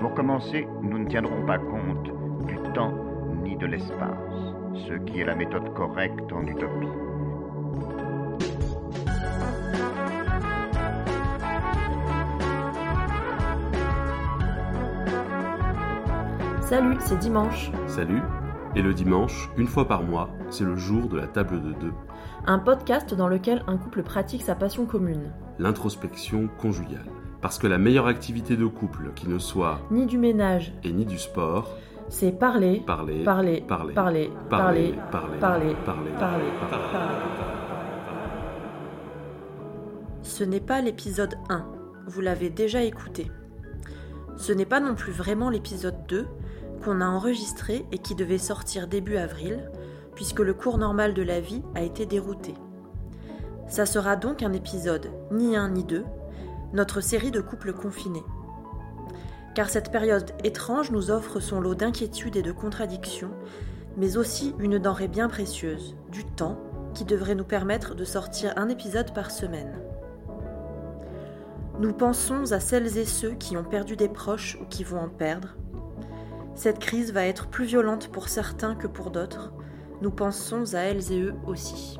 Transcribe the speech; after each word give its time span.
Pour 0.00 0.14
commencer, 0.14 0.66
nous 0.80 0.98
ne 0.98 1.06
tiendrons 1.06 1.44
pas 1.44 1.58
compte 1.58 2.10
du 2.46 2.56
temps 2.72 2.94
ni 3.44 3.54
de 3.56 3.66
l'espace, 3.66 4.16
ce 4.74 4.94
qui 4.94 5.20
est 5.20 5.26
la 5.26 5.34
méthode 5.34 5.74
correcte 5.74 6.32
en 6.32 6.46
utopie. 6.46 6.86
Salut, 16.62 16.96
c'est 17.00 17.18
dimanche. 17.18 17.70
Salut. 17.86 18.22
Et 18.74 18.80
le 18.80 18.94
dimanche, 18.94 19.50
une 19.58 19.66
fois 19.66 19.86
par 19.86 20.02
mois, 20.02 20.30
c'est 20.48 20.64
le 20.64 20.76
jour 20.76 21.08
de 21.08 21.18
la 21.18 21.26
table 21.26 21.60
de 21.60 21.72
deux. 21.74 21.92
Un 22.46 22.58
podcast 22.58 23.12
dans 23.12 23.28
lequel 23.28 23.62
un 23.66 23.76
couple 23.76 24.02
pratique 24.02 24.42
sa 24.42 24.54
passion 24.54 24.86
commune. 24.86 25.30
L'introspection 25.58 26.48
conjugale. 26.56 27.19
Parce 27.40 27.58
que 27.58 27.66
la 27.66 27.78
meilleure 27.78 28.06
activité 28.06 28.56
de 28.56 28.66
couple 28.66 29.12
qui 29.14 29.28
ne 29.28 29.38
soit 29.38 29.80
Ni 29.90 30.06
du 30.06 30.18
ménage, 30.18 30.74
et 30.84 30.92
ni 30.92 31.06
du 31.06 31.18
sport, 31.18 31.74
c'est 32.08 32.32
parler, 32.32 32.82
parler, 32.86 33.22
parler, 33.22 33.60
parler, 33.60 33.94
parler, 33.94 34.30
parler, 34.50 34.94
parler, 35.40 35.74
parler, 35.84 36.10
parler, 36.18 36.44
Ce 40.22 40.44
n'est 40.44 40.60
pas 40.60 40.80
l'épisode 40.82 41.36
1, 41.48 41.64
vous 42.08 42.20
l'avez 42.20 42.50
déjà 42.50 42.82
écouté. 42.82 43.30
Ce 44.36 44.52
n'est 44.52 44.66
pas 44.66 44.80
non 44.80 44.94
plus 44.94 45.12
vraiment 45.12 45.50
l'épisode 45.50 46.06
2 46.08 46.26
qu'on 46.84 47.00
a 47.00 47.06
enregistré 47.06 47.86
et 47.92 47.98
qui 47.98 48.14
devait 48.14 48.38
sortir 48.38 48.86
début 48.86 49.16
avril, 49.16 49.70
puisque 50.14 50.40
le 50.40 50.52
cours 50.52 50.78
normal 50.78 51.14
de 51.14 51.22
la 51.22 51.40
vie 51.40 51.62
a 51.74 51.82
été 51.82 52.06
dérouté. 52.06 52.54
Ça 53.68 53.86
sera 53.86 54.16
donc 54.16 54.42
un 54.42 54.52
épisode 54.52 55.10
ni 55.30 55.56
un 55.56 55.70
ni 55.70 55.84
deux, 55.84 56.04
notre 56.72 57.00
série 57.00 57.30
de 57.30 57.40
couples 57.40 57.72
confinés. 57.72 58.24
Car 59.54 59.68
cette 59.68 59.90
période 59.90 60.32
étrange 60.44 60.90
nous 60.90 61.10
offre 61.10 61.40
son 61.40 61.60
lot 61.60 61.74
d'inquiétudes 61.74 62.36
et 62.36 62.42
de 62.42 62.52
contradictions, 62.52 63.32
mais 63.96 64.16
aussi 64.16 64.54
une 64.58 64.78
denrée 64.78 65.08
bien 65.08 65.28
précieuse, 65.28 65.96
du 66.10 66.24
temps, 66.24 66.60
qui 66.94 67.04
devrait 67.04 67.34
nous 67.34 67.44
permettre 67.44 67.94
de 67.94 68.04
sortir 68.04 68.52
un 68.56 68.68
épisode 68.68 69.12
par 69.12 69.30
semaine. 69.30 69.80
Nous 71.78 71.92
pensons 71.92 72.52
à 72.52 72.60
celles 72.60 72.98
et 72.98 73.06
ceux 73.06 73.32
qui 73.32 73.56
ont 73.56 73.64
perdu 73.64 73.96
des 73.96 74.08
proches 74.08 74.58
ou 74.60 74.66
qui 74.66 74.84
vont 74.84 75.00
en 75.00 75.08
perdre. 75.08 75.56
Cette 76.54 76.78
crise 76.78 77.12
va 77.12 77.24
être 77.24 77.48
plus 77.48 77.64
violente 77.64 78.08
pour 78.08 78.28
certains 78.28 78.74
que 78.74 78.86
pour 78.86 79.10
d'autres. 79.10 79.52
Nous 80.02 80.10
pensons 80.10 80.74
à 80.74 80.80
elles 80.80 81.10
et 81.10 81.22
eux 81.22 81.34
aussi. 81.46 81.98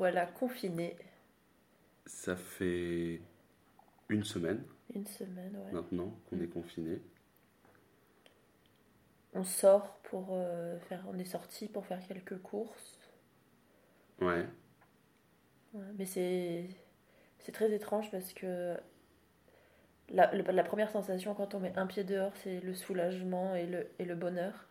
Voilà 0.00 0.24
confinés. 0.24 0.96
ça 2.06 2.34
fait 2.34 3.20
une 4.08 4.24
semaine 4.24 4.64
Une 4.94 5.06
semaine, 5.06 5.54
ouais. 5.54 5.72
maintenant 5.72 6.18
qu'on 6.24 6.40
est 6.40 6.46
confiné. 6.46 7.02
On 9.34 9.44
sort 9.44 9.98
pour 10.04 10.28
euh, 10.30 10.78
faire. 10.88 11.04
On 11.06 11.18
est 11.18 11.26
sorti 11.26 11.68
pour 11.68 11.84
faire 11.84 12.00
quelques 12.08 12.38
courses. 12.38 12.98
Ouais. 14.22 14.46
Ouais, 15.74 15.92
mais 15.98 16.06
c'est 16.06 16.64
c'est 17.38 17.52
très 17.52 17.70
étrange 17.70 18.10
parce 18.10 18.32
que 18.32 18.78
la, 20.08 20.64
première 20.64 20.90
sensation 20.90 21.34
quand 21.34 21.54
on 21.54 21.60
met 21.60 21.76
un 21.76 21.86
pied 21.86 22.04
dehors, 22.04 22.32
c'est 22.42 22.60
le 22.60 22.72
soulagement 22.72 23.54
et 23.54 23.66
le, 23.66 23.86
et 23.98 24.06
le 24.06 24.14
bonheur. 24.14 24.66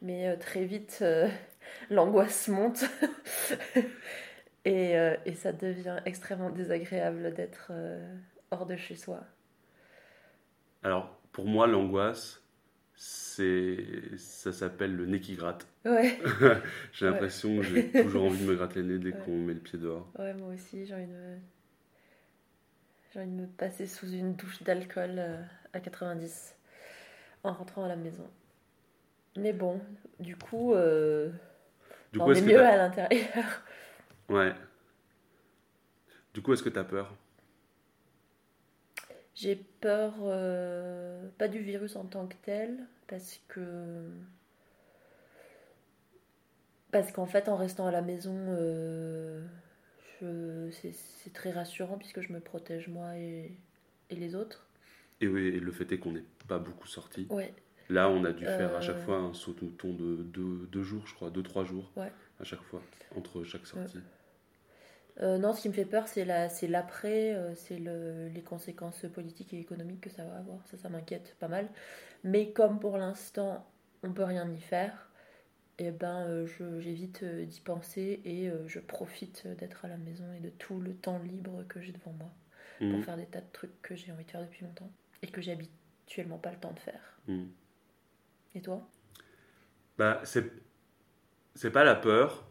Mais 0.00 0.26
euh, 0.26 0.36
très 0.36 0.64
vite, 0.64 0.98
euh, 1.02 1.28
l'angoisse 1.90 2.48
monte 2.48 2.84
et, 4.64 4.96
euh, 4.98 5.16
et 5.26 5.34
ça 5.34 5.52
devient 5.52 5.98
extrêmement 6.06 6.50
désagréable 6.50 7.34
d'être 7.34 7.68
euh, 7.70 8.16
hors 8.50 8.66
de 8.66 8.76
chez 8.76 8.96
soi. 8.96 9.20
Alors, 10.84 11.18
pour 11.32 11.46
moi, 11.46 11.66
l'angoisse, 11.66 12.42
c'est 12.94 14.16
ça 14.18 14.52
s'appelle 14.52 14.94
le 14.96 15.06
nez 15.06 15.20
qui 15.20 15.34
gratte. 15.36 15.66
Ouais, 15.84 16.18
j'ai 16.92 17.06
Ouais. 17.06 17.06
l'impression 17.06 17.56
que 17.58 17.62
j'ai 17.62 17.92
toujours 17.92 18.24
envie 18.24 18.38
de 18.38 18.44
me 18.44 18.54
gratter 18.56 18.82
le 18.82 18.98
nez 18.98 18.98
dès 18.98 19.12
Ouais. 19.12 19.18
qu'on 19.18 19.38
met 19.38 19.54
le 19.54 19.60
pied 19.60 19.78
dehors. 19.78 20.12
ouais, 20.18 20.34
moi 20.34 20.48
aussi, 20.54 20.86
j'ai 20.86 20.94
envie 20.94 21.06
de 21.06 21.12
me, 21.12 21.38
j'ai 23.12 23.20
envie 23.20 23.30
de 23.30 23.36
me 23.42 23.46
passer 23.46 23.86
sous 23.86 24.10
une 24.10 24.34
douche 24.34 24.62
d'alcool 24.64 25.14
euh, 25.18 25.40
à 25.72 25.80
90 25.80 26.56
en 27.44 27.52
rentrant 27.52 27.84
à 27.84 27.88
la 27.88 27.96
maison. 27.96 28.28
Mais 29.36 29.52
bon, 29.52 29.80
du 30.20 30.36
coup, 30.36 30.74
euh, 30.74 31.30
Du 32.12 32.20
on 32.20 32.34
est 32.34 32.42
mieux 32.42 32.60
à 32.64 32.76
l'intérieur. 32.76 33.62
Ouais. 34.32 34.54
Du 36.34 36.42
coup, 36.42 36.52
est-ce 36.52 36.62
que 36.62 36.68
t'as 36.70 36.84
peur? 36.84 37.14
J'ai 39.34 39.56
peur, 39.56 40.14
euh, 40.22 41.28
pas 41.38 41.48
du 41.48 41.58
virus 41.60 41.96
en 41.96 42.04
tant 42.04 42.26
que 42.26 42.34
tel, 42.42 42.78
parce 43.08 43.40
que. 43.48 44.10
Parce 46.90 47.10
qu'en 47.12 47.26
fait, 47.26 47.48
en 47.48 47.56
restant 47.56 47.86
à 47.86 47.90
la 47.90 48.02
maison, 48.02 48.34
euh, 48.36 49.46
je- 50.20 50.70
c'est 50.70 51.32
très 51.32 51.50
rassurant 51.50 51.96
puisque 51.96 52.20
je 52.20 52.32
me 52.32 52.40
protège 52.40 52.88
moi 52.88 53.16
et, 53.16 53.52
et 54.10 54.16
les 54.16 54.34
autres. 54.34 54.66
Et 55.22 55.28
oui, 55.28 55.46
et 55.46 55.60
le 55.60 55.72
fait 55.72 55.90
est 55.92 55.98
qu'on 55.98 56.12
n'est 56.12 56.24
pas 56.48 56.58
beaucoup 56.58 56.86
sorti. 56.88 57.26
Ouais, 57.30 57.54
Là, 57.88 58.08
on 58.10 58.24
a 58.24 58.32
dû 58.32 58.44
faire 58.44 58.74
à 58.74 58.78
Euh. 58.78 58.80
chaque 58.80 59.00
fois 59.00 59.16
un 59.18 59.34
saut 59.34 59.52
de 59.54 59.64
mouton 59.64 59.92
de 59.94 60.22
deux, 60.22 60.66
deux 60.70 60.82
jours, 60.82 61.06
je 61.06 61.14
crois, 61.14 61.30
deux, 61.30 61.42
trois 61.42 61.64
jours 61.64 61.90
Ouais. 61.96 62.12
à 62.40 62.44
chaque 62.44 62.62
fois, 62.62 62.82
entre 63.16 63.44
chaque 63.44 63.66
sortie. 63.66 63.98
Euh, 65.20 65.38
non, 65.38 65.52
ce 65.52 65.60
qui 65.62 65.68
me 65.68 65.74
fait 65.74 65.84
peur, 65.84 66.08
c'est 66.08 66.24
la, 66.24 66.48
c'est 66.48 66.66
l'après, 66.68 67.34
euh, 67.34 67.54
c'est 67.54 67.78
le, 67.78 68.28
les 68.28 68.42
conséquences 68.42 69.04
politiques 69.12 69.52
et 69.54 69.58
économiques 69.60 70.00
que 70.00 70.10
ça 70.10 70.24
va 70.24 70.36
avoir. 70.38 70.66
Ça, 70.68 70.76
ça 70.78 70.88
m'inquiète 70.88 71.36
pas 71.38 71.48
mal. 71.48 71.68
Mais 72.24 72.52
comme 72.52 72.80
pour 72.80 72.98
l'instant, 72.98 73.66
on 74.02 74.12
peut 74.12 74.24
rien 74.24 74.50
y 74.50 74.60
faire, 74.60 75.10
et 75.78 75.90
ben, 75.92 76.26
euh, 76.28 76.46
je- 76.46 76.80
j'évite 76.80 77.24
d'y 77.24 77.60
penser 77.60 78.22
et 78.24 78.50
je 78.68 78.80
profite 78.80 79.46
d'être 79.58 79.84
à 79.86 79.88
la 79.88 79.98
maison 79.98 80.24
et 80.36 80.40
de 80.40 80.50
tout 80.50 80.80
le 80.80 80.94
temps 80.94 81.18
libre 81.20 81.64
que 81.68 81.80
j'ai 81.82 81.92
devant 81.92 82.12
moi 82.12 82.30
pour 82.88 83.00
Mhm. 83.00 83.04
faire 83.04 83.16
des 83.18 83.26
tas 83.26 83.40
de 83.42 83.46
trucs 83.52 83.80
que 83.82 83.96
j'ai 83.96 84.12
envie 84.12 84.24
de 84.26 84.30
faire 84.32 84.42
depuis 84.42 84.64
longtemps 84.64 84.90
et 85.22 85.28
que 85.28 85.40
j'ai 85.42 85.52
habituellement 85.52 86.38
pas 86.38 86.52
le 86.52 86.58
temps 86.58 86.72
de 86.72 86.80
faire. 86.80 87.20
Mhm. 87.28 87.52
Et 88.54 88.60
toi? 88.62 88.88
Bah, 89.98 90.20
c'est 90.24 90.52
c'est 91.54 91.70
pas 91.70 91.84
la 91.84 91.94
peur, 91.94 92.44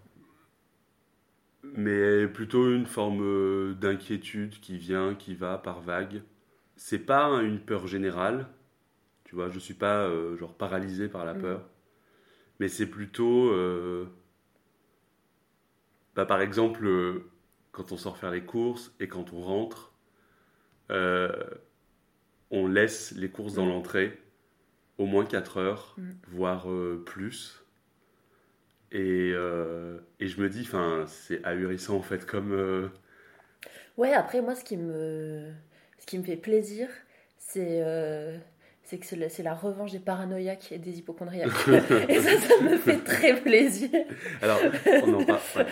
mais 1.64 2.28
plutôt 2.28 2.72
une 2.74 2.86
forme 2.86 3.22
euh, 3.24 3.74
d'inquiétude 3.76 4.60
qui 4.60 4.78
vient, 4.78 5.16
qui 5.16 5.36
va 5.36 5.58
par 5.58 5.82
vague. 5.82 6.24
C'est 6.76 7.00
pas 7.00 7.28
une 7.44 7.60
peur 7.60 7.88
générale, 7.88 8.48
tu 9.26 9.36
vois, 9.36 9.50
je 9.50 9.60
suis 9.60 9.76
pas 9.76 10.06
euh, 10.08 10.38
genre 10.38 10.56
paralysé 10.56 11.10
par 11.10 11.26
la 11.26 11.34
Mhm. 11.34 11.42
peur, 11.42 11.70
mais 12.60 12.70
c'est 12.70 12.88
plutôt, 12.88 13.50
euh, 13.52 14.08
bah, 16.16 16.26
par 16.26 16.42
exemple, 16.42 16.86
euh, 16.86 17.32
quand 17.72 17.92
on 17.92 17.98
sort 17.98 18.18
faire 18.18 18.32
les 18.32 18.44
courses 18.46 18.94
et 19.00 19.08
quand 19.08 19.34
on 19.34 19.42
rentre, 19.42 19.94
on 22.52 22.68
laisse 22.68 23.14
les 23.14 23.32
courses 23.32 23.56
dans 23.56 23.66
Mhm. 23.66 23.72
l'entrée 23.74 24.22
au 24.98 25.06
moins 25.08 25.26
4 25.26 25.58
heures, 25.58 25.98
Mhm. 25.98 26.22
voire 26.28 26.68
plus. 27.06 27.64
Et, 28.92 29.32
euh, 29.34 30.00
et 30.20 30.28
je 30.28 30.42
me 30.42 30.50
dis, 30.50 30.62
enfin, 30.62 31.06
c'est 31.08 31.44
ahurissant 31.46 31.96
en 31.98 32.02
fait, 32.02 32.26
comme. 32.26 32.52
euh, 32.54 32.90
Ouais, 33.98 34.14
après, 34.14 34.42
moi, 34.42 34.56
ce 34.56 34.64
qui 34.64 34.78
me, 34.78 35.52
ce 36.00 36.06
qui 36.06 36.18
me 36.18 36.24
fait 36.24 36.38
plaisir, 36.38 36.88
c'est 37.38 37.82
euh, 37.84 38.38
c'est 38.84 38.98
que 38.98 39.06
c'est 39.06 39.16
la, 39.16 39.30
c'est 39.30 39.44
la 39.44 39.54
revanche 39.54 39.92
des 39.92 40.00
paranoïaques 40.00 40.72
et 40.72 40.80
des 40.80 41.00
hypochondriaques. 41.00 41.52
et 42.10 42.20
ça, 42.20 42.40
ça 42.40 42.62
me 42.62 42.78
fait 42.78 43.04
très 43.04 43.36
plaisir. 43.42 43.90
Alors, 44.42 44.60
on 45.00 45.14
en 45.14 45.24
parle. 45.24 45.44
ouais. 45.56 45.66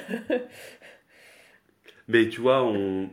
Mais 2.08 2.28
tu 2.30 2.42
vois, 2.42 2.64
on. 2.64 3.10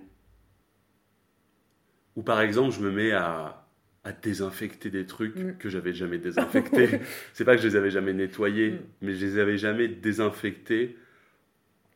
Ou 2.16 2.22
par 2.22 2.40
exemple, 2.40 2.70
je 2.74 2.80
me 2.80 2.90
mets 2.90 3.12
à, 3.12 3.65
à 4.06 4.12
désinfecter 4.12 4.88
des 4.90 5.04
trucs 5.04 5.36
Mm. 5.36 5.56
que 5.58 5.68
j'avais 5.68 5.92
jamais 5.92 6.18
désinfectés. 6.18 6.88
c'est 7.34 7.44
pas 7.44 7.56
que 7.56 7.62
je 7.62 7.66
les 7.68 7.76
avais 7.76 7.90
jamais 7.90 8.12
nettoyés, 8.14 8.70
Mm. 8.72 8.78
mais 9.02 9.14
je 9.14 9.26
les 9.26 9.38
avais 9.38 9.58
jamais 9.58 9.88
désinfectés 9.88 10.96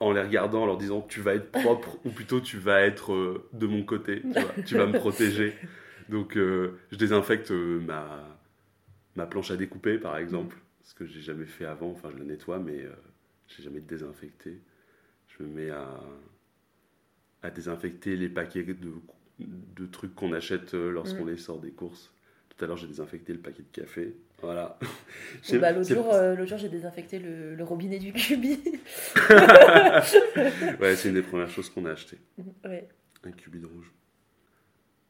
en 0.00 0.12
les 0.12 0.22
regardant, 0.22 0.62
en 0.62 0.66
leur 0.66 0.76
disant 0.78 1.02
tu 1.02 1.20
vas 1.20 1.34
être 1.34 1.50
propre, 1.52 1.98
ou 2.04 2.10
plutôt 2.10 2.40
tu 2.40 2.56
vas 2.58 2.80
être 2.82 3.12
euh, 3.12 3.48
de 3.52 3.66
mon 3.66 3.84
côté, 3.84 4.22
tu, 4.22 4.40
vois, 4.40 4.54
tu 4.66 4.74
vas 4.76 4.86
me 4.86 4.98
protéger. 4.98 5.54
Donc, 6.08 6.36
euh, 6.36 6.78
je 6.90 6.96
désinfecte 6.96 7.50
euh, 7.52 7.78
ma, 7.80 8.26
ma 9.14 9.26
planche 9.26 9.50
à 9.52 9.56
découper, 9.56 9.98
par 9.98 10.16
exemple, 10.16 10.56
ce 10.82 10.94
que 10.94 11.06
j'ai 11.06 11.20
jamais 11.20 11.46
fait 11.46 11.66
avant. 11.66 11.90
Enfin, 11.92 12.08
je 12.12 12.18
la 12.18 12.24
nettoie, 12.24 12.58
mais 12.58 12.80
euh, 12.82 12.90
j'ai 13.46 13.62
jamais 13.62 13.80
désinfecté. 13.80 14.58
Je 15.28 15.44
me 15.44 15.48
mets 15.48 15.70
à, 15.70 16.00
à 17.42 17.50
désinfecter 17.50 18.16
les 18.16 18.28
paquets 18.28 18.64
de, 18.64 18.74
de 19.76 19.86
trucs 19.86 20.14
qu'on 20.14 20.32
achète 20.32 20.74
euh, 20.74 20.90
lorsqu'on 20.90 21.24
Mm. 21.24 21.30
les 21.30 21.36
sort 21.36 21.58
des 21.60 21.70
courses. 21.70 22.12
Tout 22.50 22.64
à 22.64 22.68
l'heure, 22.68 22.76
j'ai 22.76 22.86
désinfecté 22.86 23.32
le 23.32 23.38
paquet 23.38 23.62
de 23.62 23.80
café. 23.80 24.14
Voilà. 24.42 24.78
Bah, 25.60 25.72
l'autre, 25.72 25.88
jour, 25.94 26.12
euh, 26.12 26.46
jour, 26.46 26.58
j'ai 26.58 26.68
désinfecté 26.68 27.18
le, 27.18 27.54
le 27.54 27.64
robinet 27.64 27.98
du 27.98 28.12
cubi. 28.12 28.58
ouais, 30.80 30.96
c'est 30.96 31.08
une 31.08 31.14
des 31.14 31.22
premières 31.22 31.48
choses 31.50 31.70
qu'on 31.70 31.84
a 31.86 31.90
acheté. 31.92 32.18
ouais. 32.64 32.88
Un 33.24 33.32
cubi 33.32 33.58
de 33.60 33.66
rouge. 33.66 33.92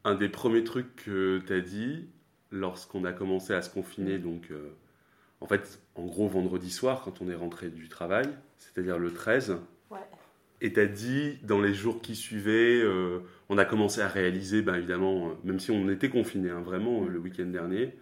Un 0.04 0.14
des 0.14 0.28
premiers 0.28 0.64
trucs 0.64 0.96
que 0.96 1.40
tu 1.46 1.52
as 1.52 1.60
dit 1.60 2.08
lorsqu'on 2.50 3.04
a 3.04 3.12
commencé 3.12 3.52
à 3.52 3.62
se 3.62 3.70
confiner, 3.70 4.18
donc 4.18 4.50
euh, 4.50 4.70
en 5.40 5.46
fait, 5.46 5.78
en 5.94 6.06
gros, 6.06 6.28
vendredi 6.28 6.70
soir, 6.70 7.02
quand 7.04 7.20
on 7.20 7.28
est 7.28 7.34
rentré 7.34 7.68
du 7.68 7.88
travail, 7.88 8.26
c'est-à-dire 8.58 8.98
le 8.98 9.12
13, 9.12 9.50
Ouais. 9.50 9.56
Et 10.60 10.72
tu 10.72 10.80
as 10.80 10.86
dit 10.86 11.38
dans 11.42 11.60
les 11.60 11.74
jours 11.74 12.00
qui 12.02 12.14
suivaient, 12.16 12.80
euh, 12.82 13.20
on 13.48 13.58
a 13.58 13.64
commencé 13.64 14.00
à 14.00 14.08
réaliser, 14.08 14.62
ben, 14.62 14.74
évidemment, 14.76 15.30
euh, 15.30 15.32
même 15.44 15.58
si 15.60 15.70
on 15.70 15.88
était 15.90 16.10
confiné 16.10 16.50
vraiment 16.50 17.04
euh, 17.04 17.08
le 17.08 17.18
week-end 17.18 17.46
dernier, 17.46 17.94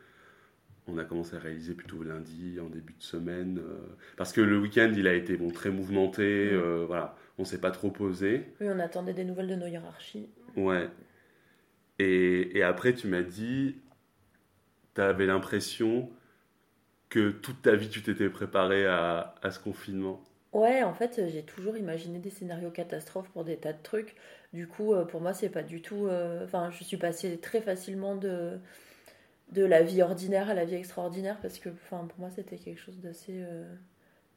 on 0.86 0.96
a 0.98 1.04
commencé 1.04 1.36
à 1.36 1.38
réaliser 1.38 1.74
plutôt 1.74 2.02
lundi, 2.02 2.58
en 2.60 2.68
début 2.70 2.94
de 2.94 3.02
semaine, 3.02 3.58
euh, 3.58 3.78
parce 4.16 4.32
que 4.32 4.40
le 4.40 4.58
week-end, 4.58 4.92
il 4.96 5.06
a 5.06 5.14
été 5.14 5.36
bon, 5.36 5.50
très 5.50 5.70
mouvementé, 5.70 6.50
Mm. 6.52 6.56
euh, 6.56 6.84
voilà, 6.86 7.14
on 7.38 7.44
s'est 7.44 7.60
pas 7.60 7.70
trop 7.70 7.90
posé. 7.90 8.46
Oui, 8.60 8.68
on 8.70 8.78
attendait 8.80 9.14
des 9.14 9.24
nouvelles 9.24 9.48
de 9.48 9.54
nos 9.54 9.66
hiérarchies. 9.66 10.28
Ouais. 10.56 10.88
Et, 11.98 12.56
et 12.58 12.62
après, 12.62 12.94
tu 12.94 13.06
m'as 13.08 13.22
dit, 13.22 13.76
tu 14.94 15.00
avais 15.00 15.26
l'impression 15.26 16.10
que 17.08 17.30
toute 17.30 17.62
ta 17.62 17.74
vie, 17.74 17.88
tu 17.88 18.02
t'étais 18.02 18.28
préparé 18.30 18.86
à, 18.86 19.34
à 19.42 19.50
ce 19.50 19.58
confinement. 19.60 20.22
Ouais, 20.52 20.82
en 20.82 20.94
fait, 20.94 21.20
j'ai 21.28 21.42
toujours 21.44 21.76
imaginé 21.76 22.18
des 22.18 22.30
scénarios 22.30 22.70
catastrophes 22.70 23.28
pour 23.30 23.44
des 23.44 23.56
tas 23.58 23.72
de 23.74 23.82
trucs. 23.82 24.16
Du 24.54 24.66
coup, 24.66 24.94
euh, 24.94 25.04
pour 25.04 25.20
moi, 25.20 25.34
c'est 25.34 25.50
pas 25.50 25.62
du 25.62 25.82
tout. 25.82 26.06
euh, 26.06 26.44
Enfin, 26.44 26.70
je 26.70 26.82
suis 26.84 26.96
passée 26.96 27.38
très 27.38 27.60
facilement 27.60 28.16
de 28.16 28.58
de 29.52 29.64
la 29.64 29.82
vie 29.82 30.02
ordinaire 30.02 30.50
à 30.50 30.54
la 30.54 30.64
vie 30.66 30.74
extraordinaire 30.76 31.38
parce 31.42 31.58
que, 31.58 31.70
enfin, 31.70 32.06
pour 32.06 32.20
moi, 32.20 32.30
c'était 32.30 32.58
quelque 32.58 32.80
chose 32.80 32.98
d'assez 33.00 33.42
euh, 33.42 33.64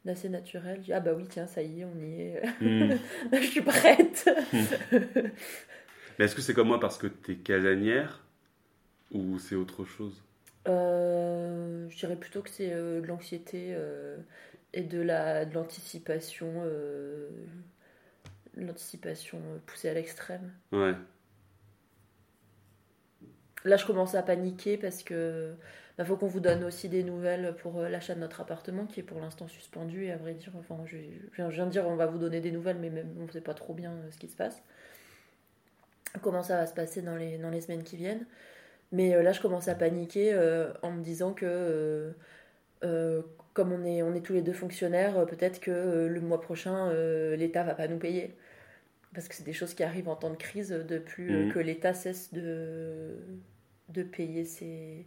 d'assez 0.05 0.29
naturel. 0.29 0.77
Je 0.79 0.85
dis, 0.87 0.93
ah 0.93 0.99
bah 1.01 1.13
oui, 1.15 1.25
tiens, 1.29 1.47
ça 1.47 1.63
y 1.63 1.81
est, 1.81 1.85
on 1.85 1.99
y 2.01 2.21
est. 2.21 2.43
Hmm. 2.59 2.95
je 3.33 3.41
suis 3.47 3.61
prête. 3.61 4.29
Mais 6.17 6.25
est-ce 6.25 6.35
que 6.35 6.41
c'est 6.41 6.53
comme 6.53 6.67
moi 6.69 6.79
parce 6.79 6.97
que 6.97 7.07
tu 7.07 7.33
es 7.33 7.35
casanière 7.37 8.25
ou 9.11 9.39
c'est 9.39 9.55
autre 9.55 9.85
chose? 9.85 10.23
Euh, 10.67 11.89
je 11.89 11.97
dirais 11.97 12.15
plutôt 12.15 12.41
que 12.43 12.49
c'est 12.49 12.71
euh, 12.71 13.01
de 13.01 13.07
l'anxiété 13.07 13.69
euh, 13.73 14.17
et 14.73 14.83
de 14.83 15.01
la 15.01 15.45
de 15.45 15.53
l'anticipation 15.53 16.47
euh, 16.65 17.29
l'anticipation 18.55 19.37
euh, 19.37 19.57
poussée 19.65 19.89
à 19.89 19.93
l'extrême. 19.93 20.51
Ouais. 20.71 20.93
Là, 23.63 23.77
je 23.77 23.85
commence 23.85 24.15
à 24.15 24.23
paniquer 24.23 24.77
parce 24.77 25.03
que 25.03 25.53
il 25.99 26.05
faut 26.05 26.17
qu'on 26.17 26.27
vous 26.27 26.39
donne 26.39 26.63
aussi 26.63 26.89
des 26.89 27.03
nouvelles 27.03 27.55
pour 27.57 27.79
euh, 27.79 27.89
l'achat 27.89 28.15
de 28.15 28.19
notre 28.19 28.41
appartement 28.41 28.85
qui 28.87 29.01
est 29.01 29.03
pour 29.03 29.19
l'instant 29.19 29.47
suspendu. 29.47 30.05
Et 30.05 30.11
à 30.11 30.17
vrai 30.17 30.33
dire, 30.33 30.51
enfin, 30.57 30.79
je, 30.85 30.97
je 31.33 31.43
viens- 31.43 31.65
de 31.67 31.71
dire 31.71 31.87
on 31.87 31.95
va 31.95 32.07
vous 32.07 32.17
donner 32.17 32.41
des 32.41 32.51
nouvelles, 32.51 32.77
mais 32.79 32.89
même 32.89 33.13
on 33.19 33.25
ne 33.25 33.31
sait 33.31 33.41
pas 33.41 33.53
trop 33.53 33.73
bien 33.73 33.93
ce 34.09 34.17
qui 34.17 34.27
se 34.27 34.35
passe. 34.35 34.63
Comment 36.21 36.43
ça 36.43 36.57
va 36.57 36.65
se 36.65 36.73
passer 36.73 37.01
dans 37.01 37.15
les, 37.15 37.37
dans 37.37 37.49
les 37.49 37.61
semaines 37.61 37.83
qui 37.83 37.97
viennent. 37.97 38.25
Mais 38.91 39.21
là, 39.23 39.31
je 39.31 39.39
commence 39.41 39.67
à 39.67 39.75
paniquer 39.75 40.33
euh, 40.33 40.73
en 40.81 40.91
me 40.91 41.03
disant 41.03 41.33
que 41.33 41.45
euh, 41.45 42.11
euh, 42.83 43.21
comme 43.53 43.71
on 43.71 43.83
est, 43.85 44.01
on 44.03 44.13
est 44.13 44.21
tous 44.21 44.33
les 44.33 44.41
deux 44.41 44.53
fonctionnaires, 44.53 45.17
euh, 45.19 45.25
peut-être 45.25 45.59
que 45.59 45.71
euh, 45.71 46.07
le 46.09 46.21
mois 46.21 46.41
prochain, 46.41 46.89
euh, 46.89 47.35
l'État 47.35 47.63
va 47.63 47.75
pas 47.75 47.87
nous 47.87 47.97
payer. 47.99 48.35
Parce 49.13 49.27
que 49.27 49.35
c'est 49.35 49.43
des 49.45 49.53
choses 49.53 49.73
qui 49.73 49.83
arrivent 49.83 50.09
en 50.09 50.15
temps 50.15 50.29
de 50.31 50.37
crise, 50.37 50.69
de 50.71 50.99
plus 50.99 51.35
euh, 51.35 51.45
Mhm. 51.45 51.49
que 51.49 51.59
l'État 51.59 51.93
cesse 51.93 52.33
de, 52.33 53.17
de 53.89 54.03
payer 54.03 54.45
ses, 54.45 55.05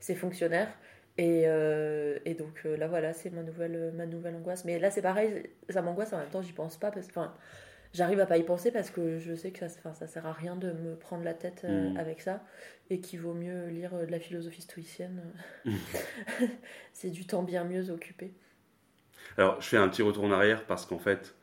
ses 0.00 0.14
fonctionnaires. 0.14 0.72
Et, 1.18 1.44
et 2.24 2.34
donc 2.34 2.64
là, 2.64 2.88
voilà, 2.88 3.12
c'est 3.14 3.30
ma 3.30 3.42
nouvelle, 3.42 3.92
ma 3.96 4.06
nouvelle 4.06 4.34
angoisse. 4.36 4.64
Mais 4.64 4.78
là, 4.80 4.90
c'est 4.90 5.02
pareil, 5.02 5.50
ça 5.70 5.82
m'angoisse 5.82 6.12
en 6.12 6.18
même 6.18 6.28
temps, 6.30 6.42
j'y 6.42 6.52
pense 6.52 6.76
pas. 6.78 6.90
Parce 6.90 7.06
que 7.08 7.20
j'arrive 7.94 8.20
à 8.20 8.26
pas 8.26 8.36
y 8.36 8.42
penser 8.42 8.70
parce 8.70 8.90
que 8.90 9.18
je 9.18 9.34
sais 9.34 9.50
que 9.52 9.58
ça, 9.60 9.66
enfin, 9.78 9.94
ça 9.94 10.06
sert 10.06 10.26
à 10.26 10.32
rien 10.32 10.56
de 10.56 10.72
me 10.72 10.94
prendre 10.96 11.24
la 11.24 11.32
tête 11.34 11.62
euh, 11.64 11.90
Mhm. 11.90 11.96
avec 11.96 12.20
ça. 12.20 12.44
Et 12.90 13.00
qu'il 13.00 13.20
vaut 13.20 13.32
mieux 13.34 13.68
lire 13.68 13.94
euh, 13.94 14.04
de 14.04 14.10
la 14.10 14.20
philosophie 14.20 14.60
stoïcienne. 14.62 15.22
c'est 16.92 17.10
du 17.10 17.26
temps 17.26 17.42
bien 17.42 17.64
mieux 17.64 17.90
occupé. 17.90 18.34
Alors, 19.38 19.60
je 19.60 19.66
fais 19.68 19.76
un 19.78 19.88
petit 19.88 20.02
retour 20.02 20.24
en 20.24 20.32
arrière 20.32 20.66
parce 20.66 20.84
qu'en 20.86 20.98
fait, 20.98 21.34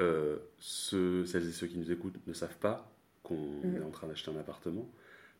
euh, 0.00 0.36
ceux, 0.58 1.24
celles 1.24 1.48
et 1.48 1.52
ceux 1.52 1.66
qui 1.66 1.78
nous 1.78 1.90
écoutent 1.90 2.14
ne 2.26 2.32
savent 2.32 2.58
pas 2.58 2.90
qu'on 3.22 3.36
Mhm. 3.36 3.76
est 3.78 3.84
en 3.84 3.90
train 3.90 4.06
d'acheter 4.06 4.30
un 4.30 4.38
appartement. 4.38 4.88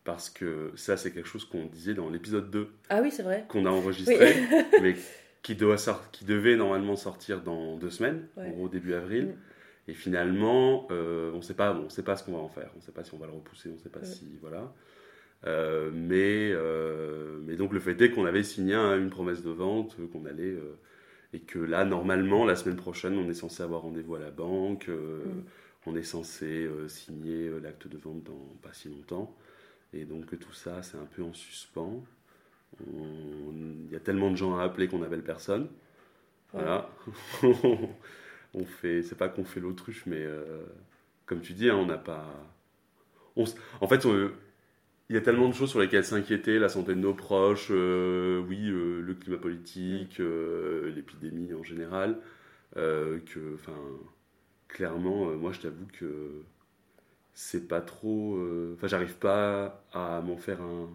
Parce 0.04 0.28
que 0.28 0.70
ça, 0.76 0.96
c'est 0.98 1.12
quelque 1.12 1.28
chose 1.28 1.46
qu'on 1.46 1.64
disait 1.66 1.94
dans 1.94 2.10
l'épisode 2.10 2.50
2 2.50 2.70
Ah 2.90 3.00
oui, 3.02 3.10
c'est 3.10 3.22
vrai. 3.22 3.46
qu'on 3.48 3.64
a 3.64 3.70
enregistré, 3.70 4.14
mais 4.82 4.96
qui, 5.42 5.54
doit 5.56 5.76
qui 6.12 6.24
devait 6.26 6.56
normalement 6.56 6.94
sortir 6.96 7.40
dans 7.42 7.76
deux 7.76 7.88
semaines, 7.90 8.26
Ouais. 8.36 8.46
en 8.48 8.50
gros 8.50 8.68
début 8.68 8.92
avril. 8.94 9.26
Mm. 9.28 9.34
Et 9.88 9.92
finalement, 9.94 10.86
euh, 10.90 11.30
on 11.34 11.36
ne 11.38 11.42
sait 11.42 11.54
pas, 11.54 11.72
bon, 11.74 11.84
on 11.86 11.88
sait 11.90 12.02
pas 12.02 12.16
ce 12.16 12.24
qu'on 12.24 12.32
va 12.32 12.38
en 12.38 12.48
faire. 12.48 12.70
On 12.74 12.78
ne 12.78 12.82
sait 12.82 12.92
pas 12.92 13.04
si 13.04 13.12
on 13.14 13.18
va 13.18 13.26
le 13.26 13.32
repousser, 13.32 13.68
on 13.68 13.74
ne 13.74 13.78
sait 13.78 13.90
pas 13.90 14.00
Ouais. 14.00 14.06
si 14.06 14.38
voilà. 14.40 14.72
Euh, 15.46 15.90
mais, 15.92 16.50
euh, 16.52 17.38
mais 17.42 17.56
donc 17.56 17.72
le 17.74 17.80
fait 17.80 18.00
est 18.00 18.10
qu'on 18.10 18.24
avait 18.24 18.42
signé 18.42 18.74
un- 18.74 18.96
une 18.98 19.10
promesse 19.10 19.42
de 19.42 19.50
vente, 19.50 19.96
qu'on 20.12 20.24
allait 20.24 20.56
et 21.34 21.40
que 21.40 21.58
là 21.58 21.84
normalement 21.84 22.46
la 22.46 22.56
semaine 22.56 22.76
prochaine 22.76 23.18
on 23.18 23.28
est 23.28 23.34
censé 23.34 23.62
avoir 23.62 23.82
rendez-vous 23.82 24.14
à 24.14 24.20
la 24.20 24.30
banque, 24.30 24.88
Mm. 24.88 25.42
on 25.86 25.96
est 25.96 26.02
censé 26.02 26.66
signer 26.88 27.50
l'acte 27.62 27.86
de 27.88 27.98
vente 27.98 28.22
dans 28.24 28.56
pas 28.62 28.72
si 28.72 28.88
longtemps. 28.88 29.36
Et 29.92 30.06
donc 30.06 30.38
tout 30.38 30.52
ça 30.54 30.82
c'est 30.82 30.96
un 30.96 31.04
peu 31.14 31.22
en 31.22 31.34
suspens. 31.34 32.02
Il 32.86 33.92
y 33.92 33.96
a 33.96 34.00
tellement 34.00 34.30
de 34.30 34.36
gens 34.36 34.56
à 34.56 34.62
appeler 34.62 34.88
qu'on 34.88 35.00
n'appelle 35.00 35.22
personne. 35.22 35.68
Voilà. 36.54 36.88
on 38.54 38.64
fait, 38.64 39.02
c'est 39.02 39.16
pas 39.16 39.28
qu'on 39.28 39.44
fait 39.44 39.60
l'autruche, 39.60 40.04
mais 40.06 40.22
euh, 40.22 40.62
comme 41.26 41.40
tu 41.40 41.52
dis, 41.52 41.68
hein, 41.68 41.76
on 41.76 41.86
n'a 41.86 41.98
pas. 41.98 42.26
en 43.36 43.88
fait, 43.88 44.04
il 45.08 45.14
y 45.14 45.18
a 45.18 45.20
tellement 45.20 45.48
de 45.48 45.54
choses 45.54 45.70
sur 45.70 45.80
lesquelles 45.80 46.04
s'inquiéter, 46.04 46.58
la 46.58 46.68
santé 46.68 46.94
de 46.94 47.00
nos 47.00 47.14
proches, 47.14 47.68
euh, 47.70 48.40
oui, 48.48 48.68
euh, 48.70 49.00
le 49.00 49.14
climat 49.14 49.38
politique, 49.38 50.18
l'épidémie 50.18 51.52
en 51.54 51.62
général, 51.62 52.18
que, 52.74 53.54
enfin, 53.54 53.76
clairement, 54.68 55.26
moi, 55.36 55.52
je 55.52 55.60
t'avoue 55.60 55.86
que 55.98 56.42
c'est 57.34 57.68
pas 57.68 57.80
trop. 57.80 58.38
Enfin, 58.74 58.86
j'arrive 58.86 59.16
pas 59.16 59.84
à 59.92 60.20
m'en 60.22 60.36
faire 60.36 60.60
un, 60.62 60.88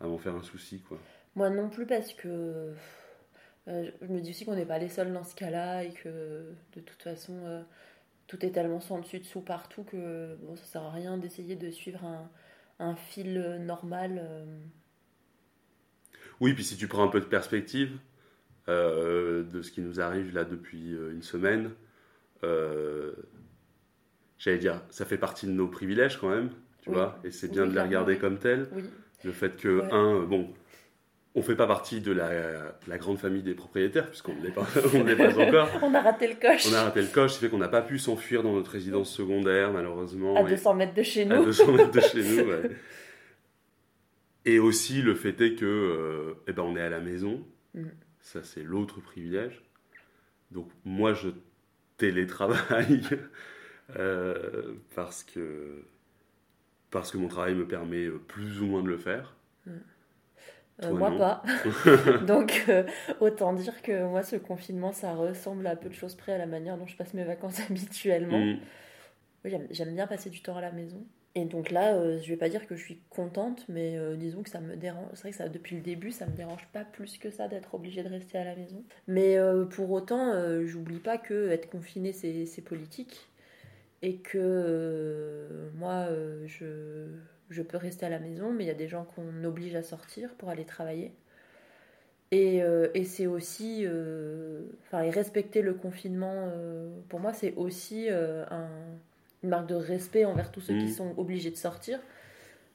à 0.00 0.06
m'en 0.06 0.18
faire 0.18 0.34
un 0.34 0.42
souci, 0.42 0.80
quoi. 0.80 0.98
Moi 1.36 1.48
non 1.48 1.68
plus 1.68 1.86
parce 1.86 2.12
que 2.12 2.72
euh, 3.68 3.90
je 4.02 4.06
me 4.06 4.20
dis 4.20 4.30
aussi 4.30 4.44
qu'on 4.44 4.54
n'est 4.56 4.66
pas 4.66 4.78
les 4.78 4.88
seuls 4.88 5.12
dans 5.12 5.24
ce 5.24 5.34
cas-là 5.34 5.84
et 5.84 5.92
que 5.92 6.52
de 6.74 6.80
toute 6.80 7.02
façon 7.02 7.34
euh, 7.44 7.62
tout 8.26 8.44
est 8.46 8.52
tellement 8.52 8.80
sans 8.80 9.00
dessus 9.00 9.20
dessous 9.20 9.42
partout 9.42 9.84
que 9.84 10.36
bon, 10.42 10.56
ça 10.56 10.64
sert 10.64 10.82
à 10.84 10.92
rien 10.92 11.18
d'essayer 11.18 11.56
de 11.56 11.70
suivre 11.70 12.04
un, 12.04 12.30
un 12.80 12.96
fil 12.96 13.38
euh, 13.38 13.58
normal. 13.58 14.22
Oui, 16.40 16.54
puis 16.54 16.64
si 16.64 16.76
tu 16.76 16.88
prends 16.88 17.04
un 17.04 17.08
peu 17.08 17.20
de 17.20 17.26
perspective 17.26 17.98
euh, 18.68 19.42
de 19.44 19.62
ce 19.62 19.72
qui 19.72 19.80
nous 19.82 20.00
arrive 20.00 20.34
là 20.34 20.44
depuis 20.44 20.92
une 20.92 21.22
semaine, 21.22 21.72
j'allais 24.38 24.58
dire, 24.58 24.82
ça 24.90 25.04
fait 25.04 25.18
partie 25.18 25.46
de 25.46 25.52
nos 25.52 25.68
privilèges 25.68 26.18
quand 26.18 26.30
même, 26.30 26.50
tu 26.82 26.90
Oui. 26.90 26.96
vois, 26.96 27.20
et 27.24 27.30
c'est 27.30 27.48
Oui, 27.48 27.56
bien 27.56 27.66
de 27.66 27.74
les 27.74 27.80
regarder 27.80 28.14
oui. 28.14 28.18
comme 28.18 28.38
tels. 28.38 28.68
Le 29.24 29.32
fait 29.32 29.56
que, 29.56 29.82
Ouais. 29.82 29.92
un, 29.92 30.22
bon, 30.24 30.52
on 31.34 31.42
fait 31.42 31.54
pas 31.54 31.66
partie 31.66 32.00
de 32.00 32.10
la, 32.12 32.74
la 32.88 32.98
grande 32.98 33.18
famille 33.18 33.42
des 33.42 33.54
propriétaires, 33.54 34.08
puisqu'on 34.08 34.34
ne 34.34 34.42
l'est 34.42 34.50
pas, 34.50 34.66
ne 34.94 35.14
pas 35.14 35.38
encore. 35.38 35.68
on 35.82 35.94
a 35.94 36.00
raté 36.00 36.26
le 36.28 36.34
coche 36.34 36.66
On 36.70 36.74
a 36.74 36.82
raté 36.84 37.02
le 37.02 37.08
coche, 37.08 37.32
ce 37.32 37.38
qui 37.38 37.44
fait 37.44 37.50
qu'on 37.50 37.58
n'a 37.58 37.68
pas 37.68 37.82
pu 37.82 37.98
s'enfuir 37.98 38.42
dans 38.42 38.52
notre 38.52 38.72
résidence 38.72 39.12
secondaire, 39.12 39.72
malheureusement. 39.72 40.36
à 40.36 40.40
et- 40.42 40.50
200 40.50 40.74
mètres 40.74 40.94
de 40.94 41.02
chez 41.02 41.22
à 41.22 41.36
nous. 41.36 41.44
200 41.44 41.72
mètres 41.72 41.92
de 41.92 42.00
chez 42.00 42.22
nous. 42.24 42.48
ouais. 42.50 42.70
Et 44.44 44.58
aussi 44.58 45.02
le 45.02 45.14
fait 45.14 45.40
est 45.40 45.54
que 45.54 45.64
euh, 45.66 46.34
eh 46.48 46.52
ben, 46.52 46.62
on 46.62 46.74
est 46.76 46.80
à 46.82 46.88
la 46.90 47.00
maison. 47.00 47.46
Mhm. 47.74 47.90
Ça, 48.20 48.42
c'est 48.42 48.62
l'autre 48.62 49.00
privilège. 49.00 49.62
Donc, 50.50 50.68
moi, 50.84 51.14
je 51.14 51.28
télétravaille 51.96 53.02
euh, 53.96 54.74
parce, 54.94 55.22
que, 55.24 55.84
parce 56.90 57.10
que 57.12 57.18
mon 57.18 57.28
travail 57.28 57.54
me 57.54 57.66
permet 57.66 58.06
euh, 58.06 58.18
plus 58.26 58.60
ou 58.60 58.66
moins 58.66 58.82
de 58.82 58.88
le 58.88 58.98
faire. 58.98 59.36
Euh, 59.68 59.72
Toi, 60.88 60.98
moi 60.98 61.10
non. 61.10 61.18
pas. 61.18 61.42
Donc 62.26 62.64
euh, 62.68 62.84
autant 63.20 63.52
dire 63.52 63.82
que 63.82 64.04
moi 64.06 64.22
ce 64.22 64.36
confinement 64.36 64.92
ça 64.92 65.14
ressemble 65.14 65.66
à 65.66 65.76
peu 65.76 65.88
de 65.88 65.94
choses 65.94 66.14
près 66.14 66.32
à 66.32 66.38
la 66.38 66.46
manière 66.46 66.76
dont 66.76 66.86
je 66.86 66.96
passe 66.96 67.14
mes 67.14 67.24
vacances 67.24 67.60
habituellement. 67.70 68.38
Oui, 68.38 68.60
j'aime- 69.70 69.94
bien 69.94 70.06
passer 70.06 70.30
du 70.30 70.40
temps 70.42 70.56
à 70.56 70.60
la 70.60 70.72
maison. 70.72 71.04
Et 71.36 71.44
donc 71.44 71.70
là, 71.70 71.94
euh, 71.94 72.18
je 72.20 72.28
vais 72.28 72.36
pas 72.36 72.48
dire 72.48 72.66
que 72.66 72.74
je 72.74 72.82
suis 72.82 72.98
contente, 73.08 73.64
mais 73.68 73.96
euh, 73.96 74.16
disons 74.16 74.42
que 74.42 74.50
ça 74.50 74.60
me 74.60 74.74
dérange. 74.74 75.06
C'est 75.14 75.20
vrai 75.20 75.30
que 75.30 75.36
ça, 75.36 75.48
depuis 75.48 75.76
le 75.76 75.80
début, 75.82 76.10
ça 76.10 76.26
me 76.26 76.32
dérange 76.32 76.66
pas 76.72 76.84
plus 76.84 77.18
que 77.18 77.30
ça 77.30 77.46
d'être 77.46 77.72
obligée 77.74 78.02
de 78.02 78.08
rester 78.08 78.36
à 78.36 78.44
la 78.44 78.56
maison. 78.56 78.82
Mais 79.06 79.38
euh, 79.38 79.64
pour 79.64 79.90
autant, 79.92 80.32
euh, 80.32 80.66
j'oublie 80.66 80.98
pas 80.98 81.18
que 81.18 81.50
être 81.50 81.70
confiné, 81.70 82.12
c'est 82.12 82.62
politique. 82.62 83.28
Et 84.02 84.16
que 84.16 84.38
euh, 84.38 85.68
moi, 85.76 86.06
euh, 86.08 86.44
je, 86.46 87.06
je 87.50 87.62
peux 87.62 87.76
rester 87.76 88.06
à 88.06 88.08
la 88.08 88.18
maison, 88.18 88.52
mais 88.52 88.64
il 88.64 88.68
y 88.68 88.70
a 88.70 88.74
des 88.74 88.88
gens 88.88 89.04
qu'on 89.04 89.44
oblige 89.44 89.74
à 89.74 89.82
sortir 89.82 90.34
pour 90.34 90.48
aller 90.50 90.64
travailler. 90.64 91.12
Et, 92.30 92.62
euh, 92.62 92.88
et 92.94 93.04
c'est 93.04 93.26
aussi. 93.26 93.82
euh, 93.86 94.62
Enfin, 94.86 95.02
et 95.02 95.10
respecter 95.10 95.62
le 95.62 95.74
confinement, 95.74 96.48
euh, 96.52 96.90
pour 97.08 97.20
moi, 97.20 97.32
c'est 97.32 97.54
aussi 97.56 98.08
un- 98.10 98.68
une 99.42 99.48
marque 99.48 99.68
de 99.68 99.74
respect 99.76 100.24
envers 100.24 100.50
tous 100.52 100.60
ceux 100.60 100.74
qui 100.74 100.86
Mhm. 100.86 100.92
sont 100.92 101.14
obligés 101.16 101.50
de 101.50 101.56
sortir. 101.56 102.00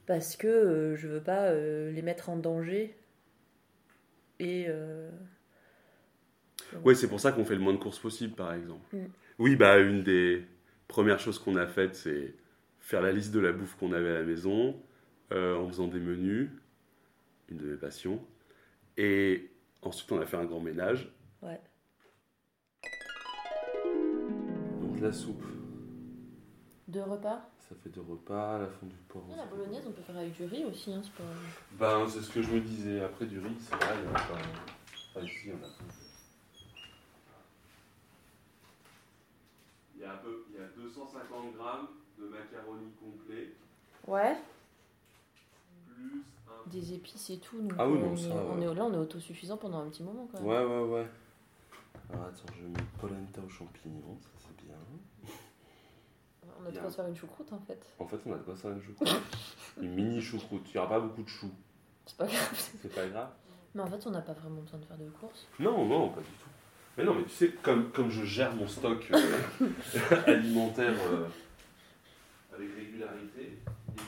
Parce 0.08 0.36
que 0.38 0.94
je 0.98 1.08
veux 1.08 1.22
pas 1.22 1.53
les 1.53 2.01
mettre 2.01 2.29
en 2.29 2.38
danger. 2.38 2.96
Et. 4.39 4.67
Ouais, 6.84 6.96
c'est 6.96 7.08
pour 7.08 7.20
ça 7.20 7.32
qu'on 7.32 7.46
fait 7.46 7.55
le 7.55 7.62
moins 7.62 7.74
de 7.74 7.77
courses 7.79 8.00
possible, 8.00 8.34
par 8.34 8.53
exemple. 8.53 8.82
Mm. 8.94 9.05
Oui, 9.39 9.55
bah, 9.55 9.77
une 9.79 10.03
des 10.03 10.44
premières 10.88 11.20
choses 11.20 11.39
qu'on 11.39 11.55
a 11.55 11.67
faites, 11.67 11.96
c'est 11.96 12.34
faire 12.86 13.01
la 13.01 13.12
liste 13.12 13.34
de 13.34 13.39
la 13.39 13.51
bouffe 13.51 13.75
qu'on 13.77 13.94
avait 13.94 14.12
à 14.12 14.20
la 14.20 14.24
maison, 14.24 14.80
euh, 15.32 15.58
en 15.58 15.68
faisant 15.68 15.88
des 15.88 16.00
menus, 16.00 16.51
une 17.50 17.58
de 17.58 17.65
mes 17.65 17.77
passions. 17.77 18.24
Et 18.96 19.50
ensuite, 19.82 20.12
on 20.12 20.22
a 20.22 20.25
fait 20.27 20.38
un 20.38 20.46
grand 20.46 20.60
ménage. 20.60 21.12
Ouais. 21.42 21.60
Donc, 24.82 25.00
la 25.01 25.12
soupe, 25.12 25.44
Deux 26.88 27.01
repas? 27.01 27.50
Ça 27.68 27.74
fait 27.84 27.89
deux 27.89 28.01
repas, 28.01 28.60
la 28.60 28.68
fondue 28.68 28.94
de 28.94 29.08
poireaux. 29.08 29.34
La 29.36 29.48
bolognaise, 29.48 29.84
on 29.88 29.92
peut 29.92 30.04
faire 30.04 30.18
avec 30.18 30.34
du 30.34 30.46
riz 30.46 30.65
aussi. 30.65 30.94
Hein, 30.94 31.01
c'est 31.04 31.13
pas... 31.13 31.24
Ben, 31.80 32.08
c'est 32.08 32.22
ce 32.22 32.30
que 32.30 32.44
je 32.44 32.51
me 32.51 32.60
disais. 32.60 33.01
Après, 33.01 33.25
du 33.25 33.39
riz, 33.39 33.56
c'est 33.60 33.75
vrai, 33.77 33.96
il 34.00 34.06
y 34.06 34.08
en 34.10 34.12
a 34.12 34.20
pas. 34.20 34.38
Enfin, 35.10 35.25
ici, 35.25 35.50
on 35.51 35.58
a 35.58 35.68
pas. 35.68 35.84
Il 39.96 40.01
y 40.01 40.04
a, 40.04 40.13
un 40.13 40.18
peu, 40.18 40.45
il 40.45 40.45
y 40.45 40.45
a 40.45 40.45
250 40.89 41.54
grammes 41.56 41.88
de 42.20 42.25
macaroni 42.27 42.92
complet, 43.00 43.50
Ouais. 44.08 44.38
plus 45.88 46.24
un. 46.48 46.70
Des 46.70 46.94
épices 46.94 47.30
et 47.32 47.38
tout. 47.39 47.60
Donc 47.62 47.74
Ah 47.77 47.88
oui, 47.88 48.00
on, 48.01 48.10
non, 48.10 48.15
ça, 48.18 48.27
est, 48.27 48.32
ouais. 48.32 48.39
on 48.51 48.62
est 48.62 48.74
là, 48.75 48.84
on 48.86 48.94
est 48.94 48.98
autosuffisant 48.98 49.58
pendant 49.58 49.80
un 49.82 49.89
petit 49.89 50.04
moment 50.04 50.27
quand 50.32 50.39
même. 50.39 50.48
Ouais, 50.48 50.63
ouais, 50.63 50.89
ouais. 50.94 51.08
Alors, 52.12 52.25
attends, 52.27 52.54
je 52.60 52.65
mets 52.68 52.88
polenta 53.00 53.42
aux 53.46 53.50
champignons, 53.50 54.18
ça 54.22 54.30
c'est 54.38 54.65
bien. 54.65 54.75
On 56.62 56.65
a 56.68 56.72
de 56.72 56.80
quoi 56.80 56.89
se 56.89 56.96
faire 56.96 57.08
une 57.08 57.15
choucroute 57.15 57.51
en 57.51 57.60
fait. 57.60 57.84
En 58.00 58.06
fait, 58.08 58.18
on 58.25 58.34
a 58.34 58.38
de 58.38 58.44
quoi 58.44 58.56
ça 58.56 58.70
une 58.70 58.82
choucroute. 58.82 59.10
une 59.82 59.94
mini 59.94 60.22
choucroute. 60.22 60.62
Il 60.68 60.72
n'y 60.74 60.77
aura 60.77 60.89
pas 60.89 61.00
beaucoup 61.00 61.24
de 61.24 61.27
choux. 61.30 61.51
C'est 62.06 62.18
pas 62.18 62.27
grave. 62.27 62.70
C'est 62.82 62.94
pas 62.94 63.08
grave. 63.08 63.30
Mais 63.74 63.82
en 63.82 63.88
fait, 63.88 64.06
on 64.08 64.12
n'a 64.12 64.22
pas 64.22 64.34
vraiment 64.34 64.62
besoin 64.62 64.80
de 64.80 64.86
faire 64.86 64.98
de 64.98 65.10
courses. 65.10 65.48
Non, 65.60 65.86
non, 65.86 66.10
pas 66.10 66.22
du 66.22 66.27
tout. 66.27 66.50
Mais 66.98 67.04
non, 67.04 67.14
mais 67.14 67.24
tu 67.24 67.32
sais, 67.32 67.50
comme, 67.62 67.92
comme 67.92 68.10
je 68.10 68.24
gère 68.24 68.54
mon 68.56 68.68
stock 68.68 69.06
euh, 69.12 69.68
alimentaire 70.28 70.94
euh, 71.12 71.25
avec 72.56 72.70
régularité, 72.75 73.60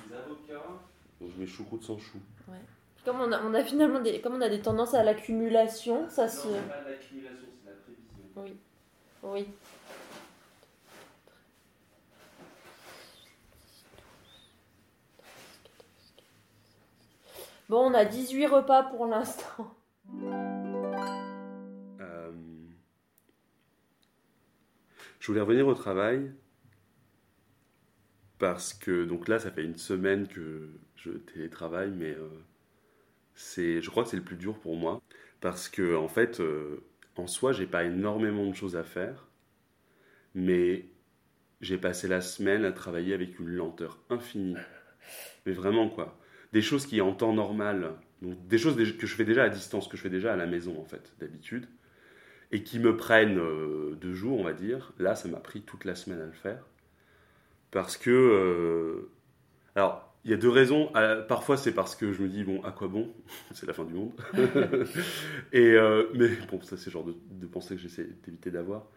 des 0.08 0.16
avocats. 0.16 0.68
Donc 1.20 1.32
je 1.36 1.42
mets 1.42 1.48
choucroute 1.48 1.84
sans 1.84 1.98
chou. 1.98 2.20
Comme 3.04 3.22
on 3.22 3.32
a, 3.32 3.42
on 3.42 3.54
a 3.54 3.64
finalement 3.64 4.02
des, 4.02 4.20
comme 4.20 4.36
on 4.36 4.42
a 4.42 4.50
des 4.50 4.60
tendances 4.62 4.94
à 4.94 5.04
l'accumulation, 5.04 6.10
ça 6.10 6.28
se. 6.28 6.48
Non, 6.48 6.54
c'est 6.56 6.68
pas 6.68 6.90
l'accumulation, 6.90 7.48
c'est 7.64 7.70
la 7.70 7.76
prévision. 7.78 8.26
Oui. 8.36 8.58
Oui. 9.24 9.48
Bon, 17.70 17.90
on 17.90 17.94
a 17.94 18.06
18 18.06 18.46
repas 18.48 18.84
pour 18.84 19.08
l'instant. 19.08 19.77
Je 25.28 25.34
voulais 25.34 25.42
revenir 25.42 25.68
au 25.68 25.74
travail 25.74 26.32
parce 28.40 28.74
que 28.74 29.04
donc 29.04 29.28
là 29.28 29.40
ça 29.40 29.52
fait 29.52 29.66
une 29.66 29.76
semaine 29.76 30.26
que 30.26 30.70
je 30.96 31.10
télétravaille 31.10 31.92
mais 31.92 32.12
euh, 32.12 32.30
c'est 33.36 33.82
je 33.82 33.90
crois 33.90 34.06
que 34.06 34.10
c'est 34.10 34.16
le 34.16 34.24
plus 34.24 34.38
dur 34.38 34.58
pour 34.58 34.78
moi 34.78 35.02
parce 35.42 35.68
que 35.68 35.98
en 35.98 36.08
fait 36.08 36.40
euh, 36.40 36.82
en 37.18 37.28
soi 37.28 37.52
j'ai 37.52 37.68
pas 37.68 37.84
énormément 37.84 38.50
de 38.50 38.56
choses 38.56 38.78
à 38.78 38.86
faire 38.86 39.28
mais 40.34 40.86
j'ai 41.60 41.78
passé 41.78 42.08
la 42.08 42.22
semaine 42.22 42.64
à 42.64 42.72
travailler 42.72 43.14
avec 43.14 43.38
une 43.38 43.50
lenteur 43.50 44.00
infinie. 44.10 44.56
Mais 45.46 45.52
vraiment 45.52 45.90
quoi. 45.90 46.18
Des 46.54 46.62
choses 46.62 46.86
qui 46.86 47.02
en 47.02 47.14
temps 47.14 47.34
normal 47.34 47.96
donc 48.22 48.48
des 48.48 48.58
choses 48.58 48.78
que 48.78 49.06
je 49.06 49.14
fais 49.14 49.26
déjà 49.26 49.44
à 49.44 49.50
distance 49.50 49.90
que 49.90 49.98
je 49.98 50.04
fais 50.04 50.10
déjà 50.10 50.32
à 50.32 50.38
la 50.38 50.48
maison 50.48 50.80
en 50.80 50.86
fait 50.86 51.14
d'habitude 51.20 51.68
et 52.52 52.64
qui 52.64 52.80
me 52.80 52.96
prennent 52.98 53.40
euh, 53.40 53.96
deux 54.02 54.14
jours, 54.14 54.40
on 54.40 54.44
va 54.44 54.54
dire. 54.54 54.94
Là, 55.00 55.16
ça 55.16 55.28
m'a 55.30 55.40
pris 55.40 55.62
toute 55.62 55.86
la 55.86 55.96
semaine 55.96 56.22
à 56.22 56.26
le 56.26 56.32
faire. 56.34 56.64
Parce 57.72 57.98
que. 57.98 58.10
euh, 58.12 59.10
alors, 59.76 60.14
il 60.26 60.32
y 60.32 60.34
a 60.34 60.38
deux 60.38 60.50
raisons. 60.50 60.92
Euh, 60.96 61.22
Parfois, 61.24 61.58
c'est 61.58 61.74
parce 61.74 61.96
que 61.96 62.12
je 62.14 62.22
me 62.22 62.28
dis, 62.30 62.44
bon, 62.44 62.62
à 62.64 62.72
quoi 62.72 62.88
bon? 62.88 63.14
C'est 63.54 63.66
la 63.68 63.74
fin 63.74 63.86
du 63.86 63.94
monde. 63.94 64.14
et, 65.54 65.74
euh, 65.74 66.06
mais 66.16 66.30
bon, 66.52 66.62
ça, 66.62 66.78
c'est 66.78 66.88
le 66.88 66.92
genre 66.92 67.06
de, 67.06 67.16
de 67.32 67.48
pensée 67.48 67.76
que 67.76 67.82
j'essaie 67.82 68.08
d'éviter 68.24 68.52
d'avoir. 68.52 68.88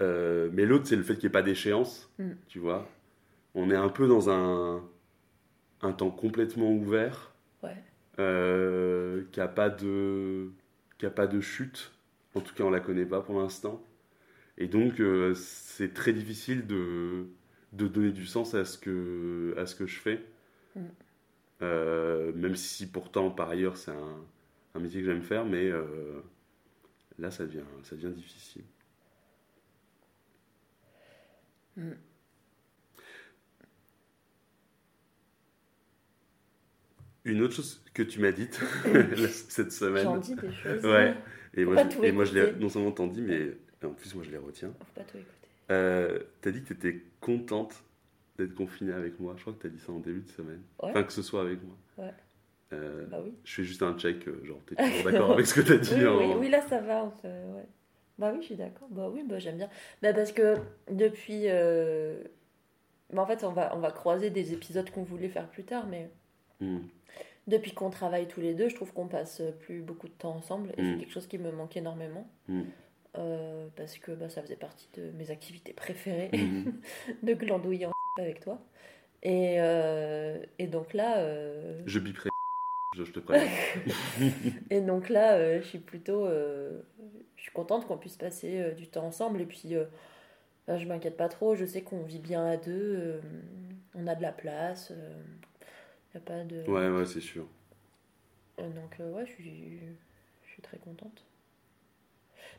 Euh, 0.00 0.50
mais 0.52 0.66
l'autre, 0.66 0.86
c'est 0.86 0.96
le 0.96 1.02
fait 1.02 1.14
qu'il 1.14 1.24
n'y 1.24 1.28
ait 1.28 1.30
pas 1.32 1.42
d'échéance. 1.42 2.12
Mm. 2.18 2.32
Tu 2.48 2.58
vois 2.58 2.88
On 3.54 3.70
est 3.70 3.76
un 3.76 3.88
peu 3.88 4.08
dans 4.08 4.30
un, 4.30 4.82
un 5.82 5.92
temps 5.92 6.10
complètement 6.10 6.72
ouvert. 6.72 7.32
Ouais. 7.62 7.76
qui 9.32 9.40
n'a 9.40 9.48
pas 9.48 9.70
de 9.70 10.50
a 11.02 11.10
pas 11.10 11.26
de 11.28 11.40
chute 11.40 11.92
en 12.34 12.40
tout 12.40 12.54
cas 12.54 12.64
on 12.64 12.70
la 12.70 12.80
connaît 12.80 13.06
pas 13.06 13.20
pour 13.22 13.38
l'instant 13.40 13.84
et 14.58 14.68
donc 14.68 15.00
euh, 15.00 15.34
c'est 15.34 15.94
très 15.94 16.12
difficile 16.12 16.66
de 16.66 17.28
de 17.74 17.88
donner 17.88 18.12
du 18.12 18.26
sens 18.26 18.54
à 18.54 18.64
ce 18.64 18.78
que 18.78 19.54
à 19.58 19.66
ce 19.66 19.74
que 19.76 19.86
je 19.86 19.98
fais 20.00 20.24
Mm. 20.76 20.88
Euh, 21.62 22.32
même 22.34 22.54
si 22.56 22.86
pourtant 22.90 23.30
par 23.30 23.48
ailleurs 23.50 23.76
c'est 23.76 23.90
un, 23.90 24.24
un 24.74 24.80
métier 24.80 25.00
que 25.00 25.06
j'aime 25.06 25.22
faire 25.22 25.44
mais 25.44 25.66
euh, 25.68 26.20
là 27.18 27.30
ça 27.30 27.46
devient 27.46 27.64
ça 27.82 27.96
devient 27.96 28.14
difficile 28.14 28.64
Mm. 31.76 32.07
Une 37.24 37.42
autre 37.42 37.54
chose 37.54 37.82
que 37.94 38.02
tu 38.02 38.20
m'as 38.20 38.32
dite 38.32 38.60
cette 39.48 39.72
semaine 39.72 40.04
J'en 40.04 40.16
dis 40.18 40.34
des 40.34 40.52
choses. 40.52 40.84
Ouais. 40.84 41.14
Et 41.54 41.64
Faut 41.64 41.72
moi, 41.72 41.82
pas 41.82 41.90
je, 41.90 41.96
tout 41.96 42.04
et 42.04 42.12
moi 42.12 42.24
je 42.24 42.34
l'ai 42.34 42.52
non 42.52 42.68
seulement 42.68 42.88
entendu, 42.88 43.22
mais 43.22 43.50
en 43.86 43.92
plus, 43.92 44.14
moi, 44.14 44.24
je 44.24 44.30
les 44.30 44.38
retiens. 44.38 44.72
Faut 44.78 44.84
pas 44.94 45.02
tout 45.02 45.18
écouter. 45.18 45.48
Euh, 45.70 46.18
t'as 46.40 46.50
dit 46.50 46.62
que 46.62 46.74
t'étais 46.74 47.02
contente 47.20 47.82
d'être 48.38 48.54
confinée 48.54 48.92
avec 48.92 49.18
moi. 49.20 49.34
Je 49.36 49.42
crois 49.42 49.52
que 49.52 49.62
t'as 49.62 49.68
dit 49.68 49.78
ça 49.78 49.92
en 49.92 49.98
début 50.00 50.20
de 50.20 50.28
semaine. 50.30 50.62
Ouais. 50.82 50.90
Enfin, 50.90 51.02
que 51.02 51.12
ce 51.12 51.22
soit 51.22 51.42
avec 51.42 51.58
moi. 51.62 51.76
Ouais. 52.06 52.12
Euh, 52.72 53.06
Bah 53.06 53.20
oui. 53.24 53.32
je 53.44 53.54
fais 53.54 53.64
juste 53.64 53.82
un 53.82 53.96
check, 53.98 54.26
euh, 54.28 54.44
genre, 54.44 54.60
t'es 54.66 54.74
toujours 54.84 55.04
d'accord 55.10 55.32
avec 55.32 55.46
ce 55.46 55.54
que 55.54 55.60
t'as 55.62 55.78
dit 55.78 55.94
Oui, 55.94 56.04
oui, 56.04 56.34
oui, 56.38 56.48
là 56.50 56.60
ça 56.68 56.80
va. 56.80 57.04
ouais. 57.24 57.64
Bah 58.18 58.30
oui, 58.34 58.38
je 58.42 58.46
suis 58.46 58.56
d'accord. 58.56 58.88
Bah 58.90 59.08
oui, 59.12 59.22
bah 59.26 59.38
j'aime 59.38 59.56
bien. 59.56 59.70
Bah 60.02 60.12
parce 60.12 60.32
que 60.32 60.54
depuis. 60.90 61.44
euh, 61.46 62.20
bah, 63.12 63.22
en 63.22 63.26
fait, 63.26 63.42
on 63.44 63.52
va, 63.52 63.74
on 63.76 63.80
va 63.80 63.90
croiser 63.90 64.30
des 64.30 64.52
épisodes 64.52 64.90
qu'on 64.90 65.02
voulait 65.04 65.28
faire 65.28 65.48
plus 65.48 65.64
tard, 65.64 65.86
mais 65.86 66.10
Hmm. 66.60 66.80
depuis 67.46 67.72
qu'on 67.72 67.90
travaille 67.90 68.26
tous 68.28 68.40
les 68.40 68.54
deux, 68.54 68.68
je 68.68 68.74
trouve 68.74 68.92
qu'on 68.92 69.06
passe 69.08 69.42
plus 69.60 69.80
beaucoup 69.80 70.08
de 70.08 70.12
temps 70.12 70.34
ensemble 70.34 70.70
et 70.76 70.82
c'est 70.84 70.98
quelque 70.98 71.12
chose 71.12 71.26
qui 71.28 71.38
me 71.38 71.50
manque 71.52 71.76
énormément. 71.76 72.28
Mm. 72.48 72.62
Euh, 73.16 73.66
parce 73.74 73.98
que 73.98 74.12
bah, 74.12 74.28
ça 74.28 74.42
faisait 74.42 74.56
partie 74.56 74.88
de 74.94 75.10
mes 75.12 75.30
activités 75.30 75.72
préférées 75.72 76.30
de 77.22 77.32
glandouiller 77.34 77.86
en 77.86 77.92
avec 78.20 78.40
toi. 78.40 78.60
Et, 79.22 79.56
euh, 79.60 80.38
et 80.58 80.66
donc 80.66 80.92
là. 80.94 81.18
euh, 81.18 81.80
Je 81.86 81.98
biperai. 81.98 82.28
Je, 82.96 83.04
je 83.04 83.12
te 83.12 83.20
préviens. 83.20 83.48
Et 84.70 84.80
donc 84.80 85.08
là, 85.08 85.58
je 85.60 85.66
suis 85.66 85.78
plutôt. 85.78 86.26
je 86.28 87.42
suis 87.42 87.52
contente 87.52 87.86
qu'on 87.86 87.98
puisse 87.98 88.16
passer 88.16 88.72
du 88.72 88.88
temps 88.88 89.04
ensemble. 89.06 89.40
Et 89.40 89.46
puis, 89.46 89.74
ben, 90.66 90.78
je 90.78 90.86
m'inquiète 90.86 91.16
pas 91.16 91.28
trop. 91.28 91.54
Je 91.54 91.64
sais 91.64 91.82
qu'on 91.82 92.02
vit 92.02 92.18
bien 92.18 92.44
à 92.44 92.56
deux. 92.56 93.20
on 93.94 94.06
a 94.06 94.14
de 94.14 94.22
la 94.22 94.32
place. 94.32 94.92
A 96.18 96.20
pas 96.20 96.44
de. 96.44 96.64
ouais, 96.68 96.88
ouais, 96.90 97.06
c'est 97.06 97.20
sûr. 97.20 97.46
Euh, 98.58 98.68
Donc, 98.70 98.96
euh, 99.00 99.12
ouais, 99.12 99.26
je 99.26 99.32
suis, 99.32 99.78
je 100.44 100.50
suis 100.50 100.62
très 100.62 100.78
contente. 100.78 101.24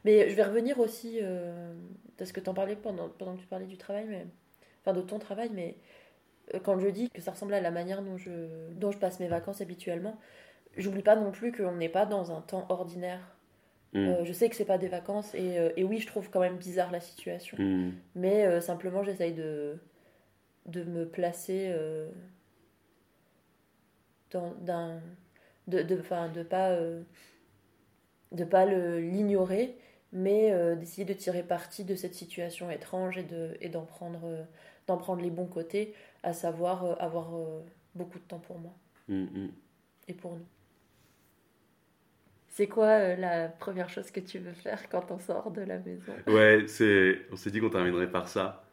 Mais 0.06 0.30
je 0.30 0.36
vais 0.36 0.44
revenir 0.44 0.80
aussi. 0.80 1.20
euh, 1.22 1.74
parce 2.18 2.32
que 2.32 2.40
tu 2.40 2.50
en 2.50 2.54
parlais 2.54 2.76
pendant, 2.76 3.10
pendant 3.10 3.36
que 3.36 3.42
tu 3.42 3.48
parlais 3.48 3.66
du 3.68 3.78
travail, 3.78 4.06
mais. 4.08 4.26
Enfin, 4.82 4.94
de 4.94 5.02
ton 5.02 5.20
travail, 5.20 5.50
mais. 5.54 5.76
euh, 6.56 6.60
Quand 6.60 6.80
je 6.80 6.88
dis 6.90 7.10
que 7.10 7.22
ça 7.22 7.32
ressemble 7.32 7.54
à 7.54 7.62
la 7.62 7.72
manière 7.72 8.02
dont 8.04 8.18
je, 8.18 8.72
dont 8.74 8.92
je 8.92 8.98
passe 9.00 9.20
mes 9.20 9.28
vacances 9.28 9.62
habituellement, 9.62 10.20
j'oublie 10.78 11.04
pas 11.04 11.16
non 11.16 11.32
plus 11.32 11.52
qu'on 11.52 11.76
n'est 11.76 11.90
pas 11.90 12.06
dans 12.06 12.32
un 12.36 12.42
temps 12.42 12.66
ordinaire. 12.70 13.36
Hmm. 13.94 14.08
Euh, 14.08 14.26
je 14.26 14.34
sais 14.34 14.50
que 14.50 14.56
c'est 14.56 14.66
pas 14.66 14.78
des 14.78 14.90
vacances 14.90 15.34
et, 15.36 15.72
et 15.78 15.84
oui, 15.84 16.00
je 16.00 16.08
trouve 16.08 16.30
quand 16.30 16.42
même 16.42 16.58
bizarre 16.58 16.92
la 16.92 17.02
situation. 17.02 17.58
Hmm. 17.60 17.92
Mais 18.16 18.62
simplement, 18.62 19.04
j'essaye 19.04 19.34
de, 19.34 19.78
de 20.68 20.84
me 20.84 21.08
placer 21.08 21.74
dans 24.32 25.02
de 25.68 25.84
de 25.84 25.84
de 25.84 26.44
pas 26.44 26.70
euh, 26.72 27.04
de 28.32 28.44
pas 28.44 28.66
le 28.66 29.00
l'ignorer, 29.00 29.78
mais 30.14 30.52
euh, 30.52 30.76
d'essayer 30.76 31.06
de 31.06 31.14
tirer 31.14 31.44
parti 31.44 31.84
de 31.84 31.96
cette 31.96 32.16
situation 32.16 32.70
étrange 32.72 33.18
et 33.20 33.24
de 33.24 33.56
et 33.62 33.70
d'en 33.70 33.86
prendre 33.86 34.22
euh, 34.26 34.44
d'en 34.88 34.98
prendre 34.98 35.22
les 35.22 35.30
bons 35.32 35.46
côtés, 35.48 35.94
à 36.24 36.34
savoir 36.34 36.86
euh, 36.86 36.96
avoir 37.00 37.30
beaucoup 37.96 38.18
de 38.20 38.24
temps 38.24 38.40
pour 38.40 38.58
moi 38.60 38.74
Hmm, 39.08 39.26
hmm. 39.34 39.50
et 40.08 40.14
pour 40.14 40.36
nous. 40.36 40.46
C'est 42.50 42.68
quoi 42.68 43.16
la 43.16 43.48
première 43.48 43.88
chose 43.90 44.12
que 44.12 44.20
tu 44.20 44.40
veux 44.40 44.52
faire 44.54 44.90
quand 44.90 45.10
on 45.10 45.20
sort 45.20 45.52
de 45.52 45.62
la 45.62 45.80
maison? 45.80 46.22
Ouais, 46.28 46.66
c'est, 46.68 47.26
on 47.32 47.36
s'est 47.36 47.52
dit 47.52 47.60
qu'on 47.60 47.70
terminerait 47.70 48.10
par 48.12 48.28
ça. 48.30 48.64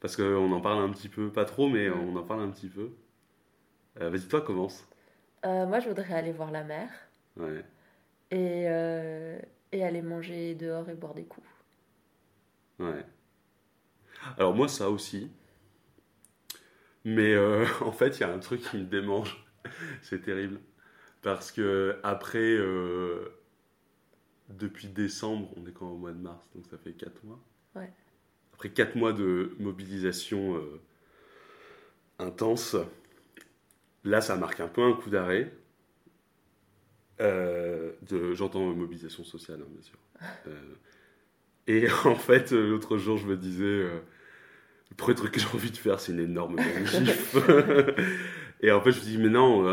Parce 0.00 0.16
qu'on 0.16 0.50
en 0.52 0.60
parle 0.60 0.82
un 0.82 0.90
petit 0.90 1.08
peu, 1.08 1.30
pas 1.32 1.44
trop, 1.44 1.68
mais 1.68 1.88
Mm. 1.88 1.90
on 1.90 2.16
en 2.16 2.24
parle 2.24 2.40
un 2.42 2.50
petit 2.50 2.68
peu. 2.68 2.90
Vas-y, 3.96 4.28
toi, 4.28 4.42
commence. 4.42 4.86
Euh, 5.44 5.66
Moi, 5.66 5.80
je 5.80 5.88
voudrais 5.88 6.14
aller 6.14 6.32
voir 6.32 6.50
la 6.50 6.64
mer 6.64 6.88
Ouais. 7.36 7.64
et, 8.30 8.64
euh, 8.68 9.38
et 9.72 9.84
aller 9.84 10.02
manger 10.02 10.54
dehors 10.54 10.88
et 10.90 10.94
boire 10.94 11.14
des 11.14 11.24
coups. 11.24 11.46
Ouais. 12.78 13.04
Alors 14.36 14.54
moi, 14.54 14.68
ça 14.68 14.90
aussi. 14.90 15.30
Mais 17.04 17.32
euh, 17.34 17.66
en 17.80 17.92
fait, 17.92 18.18
il 18.18 18.20
y 18.20 18.24
a 18.24 18.32
un 18.32 18.38
truc 18.38 18.62
qui 18.62 18.76
me 18.78 18.84
démange. 18.84 19.44
C'est 20.02 20.22
terrible. 20.22 20.60
Parce 21.22 21.52
que 21.52 21.98
après, 22.02 22.56
depuis 24.48 24.88
décembre, 24.88 25.50
on 25.56 25.66
est 25.66 25.72
quand 25.72 25.88
au 25.90 25.96
mois 25.96 26.12
de 26.12 26.18
mars, 26.18 26.48
donc 26.54 26.66
ça 26.66 26.78
fait 26.78 26.92
4 26.92 27.24
mois. 27.24 27.38
Ouais. 27.74 27.90
Après 28.54 28.70
4 28.70 28.96
mois 28.96 29.12
de 29.12 29.54
mobilisation 29.58 30.56
euh, 30.56 30.80
intense, 32.18 32.76
là, 34.04 34.20
ça 34.20 34.36
marque 34.36 34.60
un 34.60 34.68
peu 34.68 34.82
un 34.82 34.92
coup 34.92 35.10
d'arrêt. 35.10 35.52
Euh, 37.20 37.92
J'entends 38.32 38.72
mobilisation 38.74 39.24
sociale, 39.24 39.60
hein, 39.62 39.68
bien 39.70 39.82
sûr. 39.82 39.98
Euh, 40.48 40.74
et 41.66 41.88
en 42.04 42.14
fait, 42.16 42.52
euh, 42.52 42.70
l'autre 42.70 42.96
jour, 42.98 43.16
je 43.18 43.26
me 43.26 43.36
disais, 43.36 43.64
euh, 43.64 44.00
le 44.90 44.96
premier 44.96 45.14
truc 45.14 45.32
que 45.32 45.40
j'ai 45.40 45.46
envie 45.48 45.70
de 45.70 45.76
faire, 45.76 46.00
c'est 46.00 46.12
une 46.12 46.20
énorme 46.20 46.56
gif. 46.84 47.36
et 48.60 48.72
en 48.72 48.80
fait, 48.80 48.92
je 48.92 49.00
me 49.00 49.04
dis, 49.04 49.18
mais 49.18 49.28
non, 49.28 49.66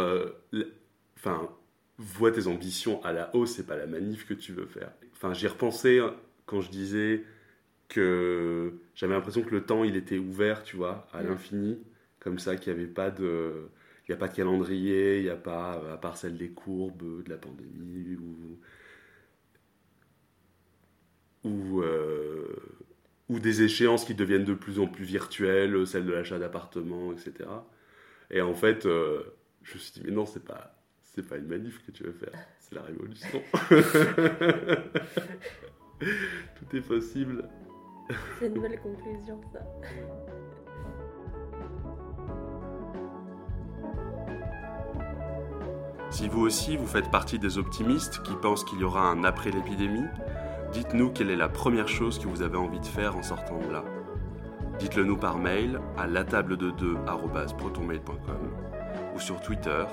enfin, 1.17 1.49
vois 1.97 2.31
tes 2.31 2.47
ambitions 2.47 3.03
à 3.03 3.11
la 3.13 3.35
hausse, 3.35 3.53
c'est 3.55 3.65
pas 3.65 3.75
la 3.77 3.87
manif 3.87 4.27
que 4.27 4.33
tu 4.33 4.53
veux 4.53 4.65
faire. 4.67 4.91
Enfin, 5.13 5.33
j'y 5.33 5.47
repensais 5.47 5.99
hein, 5.99 6.15
quand 6.45 6.61
je 6.61 6.69
disais 6.69 7.23
que 7.89 8.73
j'avais 8.95 9.13
l'impression 9.15 9.41
que 9.41 9.49
le 9.51 9.65
temps, 9.65 9.83
il 9.83 9.95
était 9.95 10.19
ouvert, 10.19 10.63
tu 10.63 10.75
vois, 10.77 11.07
à 11.13 11.23
Mm. 11.23 11.27
l'infini, 11.27 11.79
comme 12.19 12.37
ça, 12.39 12.55
qu'il 12.55 12.71
n'y 12.73 12.79
avait 12.79 12.87
pas 12.91 13.09
de... 13.11 13.69
Il 14.09 14.13
n'y 14.13 14.15
a 14.15 14.17
pas 14.17 14.27
de 14.27 14.35
calendrier, 14.35 15.19
il 15.19 15.23
n'y 15.25 15.29
a 15.29 15.35
pas, 15.35 15.73
à 15.93 15.97
part 15.97 16.17
celle 16.17 16.35
des 16.35 16.49
courbes, 16.49 17.23
de 17.23 17.29
la 17.29 17.37
pandémie, 17.37 18.15
ou 18.15 18.59
ou, 21.43 21.81
euh, 21.81 22.55
ou 23.29 23.39
des 23.39 23.61
échéances 23.61 24.05
qui 24.05 24.15
deviennent 24.15 24.45
de 24.45 24.55
plus 24.55 24.79
en 24.79 24.87
plus 24.87 25.05
virtuelles, 25.05 25.85
celle 25.85 26.05
de 26.05 26.11
l'achat 26.11 26.39
d'appartements, 26.39 27.13
etc. 27.13 27.49
Et 28.31 28.41
en 28.41 28.55
fait, 28.55 28.87
euh, 28.87 29.23
je 29.61 29.75
me 29.75 29.79
suis 29.79 29.91
dit, 29.93 30.01
mais 30.05 30.11
non, 30.11 30.25
c'est 30.25 30.43
pas, 30.43 30.75
c'est 31.03 31.27
pas 31.27 31.37
une 31.37 31.47
manif 31.47 31.85
que 31.85 31.91
tu 31.91 32.03
veux 32.03 32.13
faire, 32.13 32.33
c'est 32.59 32.73
la 32.75 32.81
révolution. 32.81 33.41
Tout 35.99 36.75
est 36.75 36.81
possible. 36.81 37.47
C'est 38.39 38.47
une 38.47 38.59
belle 38.59 38.79
conclusion, 38.79 39.39
ça. 39.53 39.59
Si 46.11 46.27
vous 46.27 46.41
aussi, 46.41 46.75
vous 46.75 46.87
faites 46.87 47.11
partie 47.11 47.37
des 47.37 47.57
optimistes 47.57 48.21
qui 48.23 48.33
pensent 48.33 48.63
qu'il 48.63 48.79
y 48.79 48.83
aura 48.83 49.01
un 49.01 49.23
après 49.23 49.51
l'épidémie, 49.51 50.07
dites-nous 50.73 51.11
quelle 51.11 51.29
est 51.29 51.35
la 51.35 51.49
première 51.49 51.87
chose 51.87 52.17
que 52.17 52.27
vous 52.27 52.41
avez 52.41 52.57
envie 52.57 52.79
de 52.79 52.85
faire 52.85 53.15
en 53.15 53.21
sortant 53.21 53.59
de 53.59 53.71
là. 53.71 53.83
Dites-le 54.79 55.03
nous 55.03 55.17
par 55.17 55.37
mail 55.37 55.79
à 55.97 56.07
latable 56.07 56.57
de 56.57 56.71
2protonmail.com 56.71 58.51
ou 59.15 59.19
sur 59.19 59.39
Twitter 59.41 59.85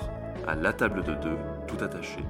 à 0.47 0.55
latable 0.55 1.03
de 1.03 1.13
2 1.13 1.37
tout 1.67 1.83
attaché 1.83 2.23